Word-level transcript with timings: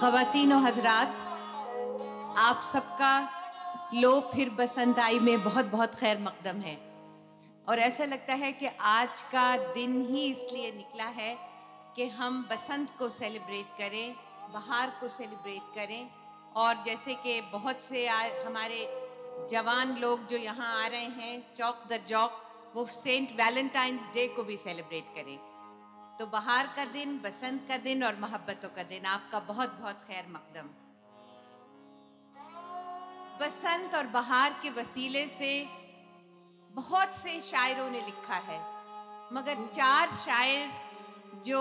ख़वातीन 0.00 0.52
हजरात 0.64 1.16
आप 2.40 2.60
सबका 2.64 3.12
लो 3.94 4.12
फिर 4.34 4.50
बसंत 4.58 4.98
आई 4.98 5.18
में 5.18 5.42
बहुत 5.44 5.64
बहुत 5.66 5.94
खैर 5.94 6.20
मकदम 6.20 6.60
है। 6.60 6.76
और 7.66 7.78
ऐसा 7.78 8.04
लगता 8.04 8.34
है 8.34 8.52
कि 8.52 8.66
आज 8.82 9.22
का 9.32 9.44
दिन 9.74 10.00
ही 10.10 10.24
इसलिए 10.26 10.70
निकला 10.72 11.08
है 11.18 11.34
कि 11.96 12.06
हम 12.16 12.42
बसंत 12.50 12.96
को 12.98 13.08
सेलिब्रेट 13.10 13.76
करें 13.78 14.14
बहार 14.54 14.96
को 15.00 15.08
सेलिब्रेट 15.10 15.74
करें। 15.74 16.08
और 16.56 16.82
जैसे 16.86 17.14
कि 17.26 17.40
बहुत 17.52 17.80
से 17.80 18.06
आ, 18.08 18.22
हमारे 18.46 18.80
जवान 19.50 19.96
लोग 19.98 20.26
जो 20.28 20.36
यहाँ 20.38 20.72
आ 20.82 20.86
रहे 20.86 21.10
हैं 21.20 21.38
चौक 21.58 21.86
दर 21.90 22.00
चौक 22.08 22.42
वो 22.74 22.86
सेंट 22.96 23.36
वैलेंटाइंस 23.36 24.08
डे 24.14 24.26
को 24.36 24.42
भी 24.42 24.56
सेलिब्रेट 24.56 25.14
करें। 25.14 25.38
तो 26.20 26.26
बहार 26.26 26.66
का 26.76 26.84
दिन, 26.84 27.16
बसंत 27.18 27.62
का 27.68 27.76
दिन 27.78 28.02
और 28.04 28.16
मोहब्बतों 28.20 28.68
का 28.68 28.82
दिन। 28.84 29.04
आपका 29.06 29.38
बहुत 29.42 29.70
बहुत 29.74 30.00
खैर 30.06 30.26
मकदम। 30.30 30.66
बसंत 33.40 33.94
और 33.94 34.06
बहार 34.06 34.58
के 34.62 34.70
वसीले 34.70 35.26
से 35.28 35.52
बहुत 36.70 37.14
से 37.14 37.40
शायरों 37.40 37.88
ने 37.90 38.00
लिखा 38.00 38.36
है, 38.48 38.58
मगर 39.32 39.64
चार 39.68 40.10
शायर 40.16 40.68
जो 41.46 41.60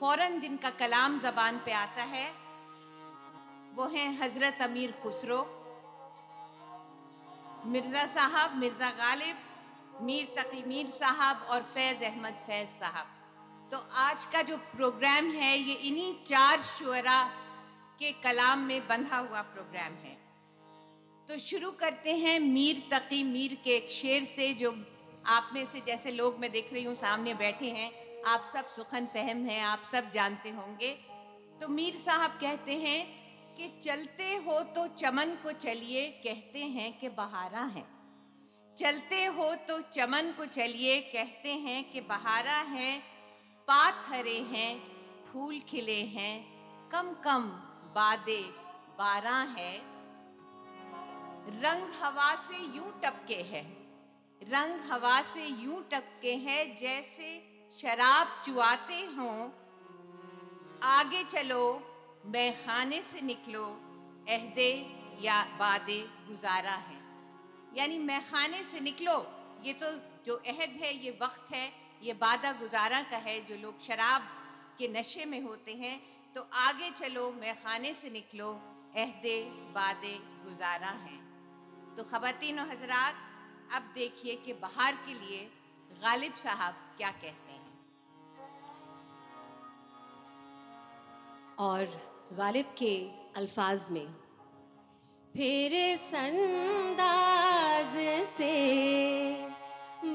फ़ौरन 0.00 0.40
जिनका 0.40 0.70
कलाम 0.80 1.18
जबान 1.18 1.60
पे 1.66 1.72
आता 1.72 2.02
है, 2.14 2.26
वो 3.74 3.86
हैं 3.86 4.08
हज़रत 4.18 4.62
अमीर 4.62 4.94
खुसरो, 5.02 5.38
मिर्ज़ा 7.66 8.04
साहब, 8.08 8.56
मिर्ज़ा 8.56 8.90
गालिब, 8.98 9.36
मीर 10.02 10.34
तकी 10.38 10.64
मीर 10.64 10.90
साहब 10.92 11.46
और 11.50 11.62
फैज़ 11.74 12.04
अहमद 12.04 12.42
फैज़ 12.46 12.68
साहब। 12.70 13.14
तो 13.72 13.78
आज 13.78 14.24
का 14.24 14.42
जो 14.42 14.56
प्रोग्राम 14.56 15.30
है, 15.30 15.58
ये 15.58 15.74
इन्हीं 15.74 16.12
चार 16.24 16.62
शुरा 16.62 17.22
के 17.98 18.12
कलाम 18.12 18.58
में 18.58 18.86
बंधा 18.88 19.16
हुआ 19.16 19.40
प्रोग्राम 19.40 19.94
है। 19.94 20.16
तो 21.28 21.38
शुरू 21.38 21.70
करते 21.70 22.12
हैं 22.16 22.38
मीर 22.40 22.82
तकी, 22.92 23.22
मीर 23.24 23.54
के 23.64 23.70
एक 23.70 23.90
शेर 23.90 24.24
से, 24.24 24.52
जो 24.54 24.70
आप 25.26 25.50
में 25.54 25.66
से 25.66 25.80
जैसे 25.80 26.10
लोग 26.10 26.38
मैं 26.38 26.50
देख 26.52 26.72
रही 26.72 26.84
हूँ 26.84 26.94
सामने 26.94 27.34
बैठे 27.34 27.70
हैं। 27.70 27.90
आप 28.26 28.44
सब 28.52 28.68
सुखन 28.68 29.06
फहम 29.06 29.44
हैं, 29.46 29.60
आप 29.62 29.82
सब 29.82 30.10
जानते 30.10 30.50
होंगे। 30.50 30.90
तो 31.60 31.68
मीर 31.68 31.96
साहब 31.96 32.38
कहते 32.40 32.74
हैं 32.76 33.04
कि 33.56 33.68
चलते 33.84 34.34
हो 34.46 34.60
तो 34.74 34.86
चमन 34.94 35.36
को 35.42 35.52
चलिए, 35.52 36.08
कहते 36.24 36.58
हैं 36.58 36.98
कि 36.98 37.08
बहारा 37.08 37.64
है। 37.76 37.84
चलते 38.76 39.24
हो 39.24 39.54
तो 39.68 39.80
चमन 39.92 40.32
को 40.38 40.44
चलिए, 40.46 41.00
कहते 41.00 41.52
हैं 41.58 41.90
कि 41.90 42.00
बहारा 42.00 42.58
है। 42.70 43.17
पात 43.68 44.04
हरे 44.08 44.38
हैं, 44.50 44.80
फूल 45.24 45.58
खिले 45.60 46.00
हैं, 46.10 46.34
कम 46.90 47.12
कम 47.24 47.42
बादे 47.94 48.40
बारह 48.98 49.54
है। 49.56 49.74
रंग 51.62 51.90
हवा 51.94 52.34
से 52.34 52.58
यूँ 52.76 52.92
टपके 53.04 53.40
हैं, 53.50 53.66
रंग 54.42 54.90
हवा 54.90 55.20
से 55.22 55.44
यूँ 55.44 55.82
टपके 55.92 56.32
हैं 56.36 56.76
जैसे 56.76 57.28
शराब 57.72 58.40
चुआते 58.44 59.00
हों। 59.16 59.48
आगे 60.84 61.22
चलो, 61.24 61.64
मैं 62.26 62.52
खाने 62.64 63.02
से 63.02 63.20
निकलो, 63.20 63.64
अहदे 64.28 64.70
या 65.22 65.42
बादे 65.58 65.98
गुजारा 66.28 66.78
है। 66.86 66.96
यानी 67.76 67.98
मैं 67.98 68.20
खाने 68.30 68.62
से 68.62 68.80
निकलो, 68.80 69.18
ये 69.64 69.72
तो 69.72 69.92
जो 70.26 70.36
अहद 70.46 70.80
है, 70.82 70.94
ये 71.04 71.18
वक्त 71.22 71.52
है 71.52 71.87
ये 72.02 72.12
बादा 72.14 72.52
गुजारा 72.60 73.00
का 73.10 73.16
है, 73.18 73.36
जो 73.46 73.56
लोग 73.56 73.80
शराब 73.82 74.22
के 74.78 74.88
नशे 74.88 75.24
में 75.24 75.42
होते 75.42 75.72
हैं 75.74 76.00
तो 76.34 76.40
आगे 76.58 76.90
चलो, 76.92 77.30
मैं 77.32 77.54
खाने 77.56 77.92
से 77.94 78.10
निकलो, 78.10 78.48
अहदे 78.96 79.38
बादे 79.74 80.14
गुजारा 80.44 80.90
हैं। 80.98 81.20
तो 81.96 82.02
ख़वातीन 82.04 82.58
हजरात, 82.60 83.14
अब 83.74 83.82
देखिए 83.94 84.34
कि 84.44 84.52
बाहर 84.60 84.92
के 85.06 85.14
लिए 85.14 85.40
गालिब 86.02 86.34
साहब 86.36 86.74
क्या 86.96 87.10
कहते 87.12 87.52
हैं। 87.52 87.66
और 91.60 91.84
गालिब 92.38 92.66
के 92.78 92.94
अल्फाज 93.36 93.90
में, 93.90 94.08
फिर 95.34 95.72
संदाज 95.98 97.94
से 98.28 98.54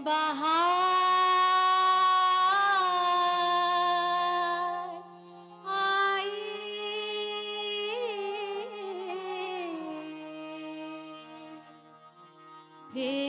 बाहर 0.01 1.02
He 12.93 13.22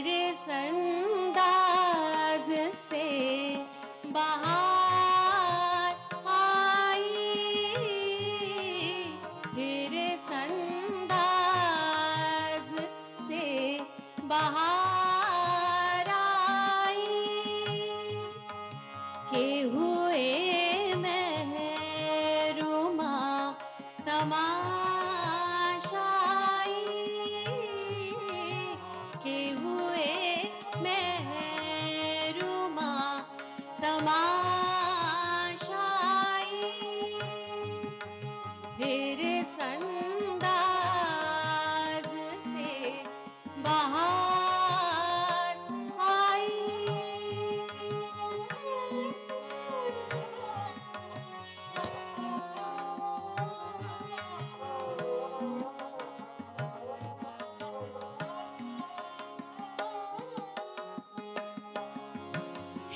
Oh. 34.17 34.54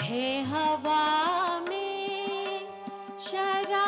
है 0.09 0.29
हवा 0.51 1.01
में 1.69 2.61
शरा 3.21 3.88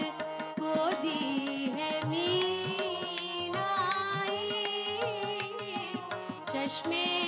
चश्मे 6.81 7.20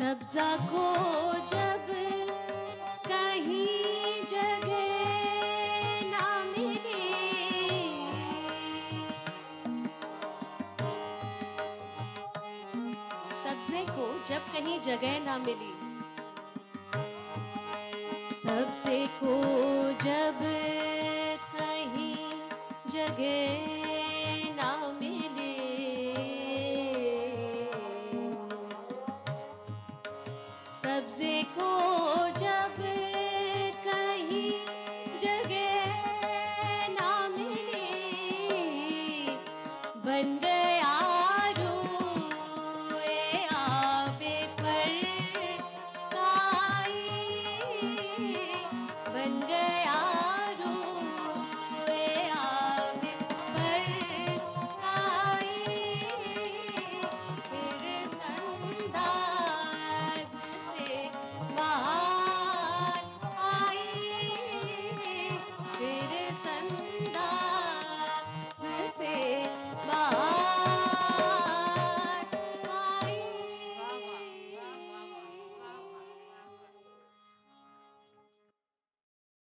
सब्जा 0.00 0.44
को 0.68 0.82
जब 1.48 1.88
कहीं 3.06 4.24
जगह 4.28 4.84
ना 6.12 6.28
मिली। 6.44 7.02
सब्जे 13.42 13.82
को 13.90 14.06
जब 14.28 14.48
कहीं 14.54 14.78
जगह 14.80 15.18
ना 15.24 15.36
मिली। 15.38 15.72
सब्जे 18.40 19.06
को 19.18 19.36
जब 20.04 20.40
कहीं 21.56 22.16
जगह 22.88 23.69
सब्जे 31.20 31.42
को 31.58 31.69